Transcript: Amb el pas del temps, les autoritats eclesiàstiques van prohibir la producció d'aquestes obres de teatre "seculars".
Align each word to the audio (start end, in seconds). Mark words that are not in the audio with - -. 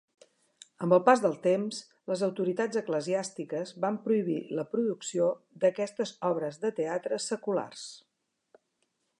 Amb 0.85 0.95
el 0.95 1.01
pas 1.09 1.19
del 1.25 1.35
temps, 1.43 1.81
les 2.11 2.23
autoritats 2.27 2.79
eclesiàstiques 2.81 3.75
van 3.85 4.01
prohibir 4.07 4.39
la 4.61 4.67
producció 4.73 5.29
d'aquestes 5.65 6.15
obres 6.31 6.59
de 6.65 6.73
teatre 6.81 7.25
"seculars". 7.31 7.89